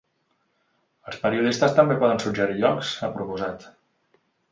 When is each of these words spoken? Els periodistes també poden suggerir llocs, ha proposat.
Els 1.09 1.19
periodistes 1.25 1.75
també 1.79 1.97
poden 2.03 2.21
suggerir 2.23 2.57
llocs, 2.63 2.95
ha 3.01 3.11
proposat. 3.19 3.69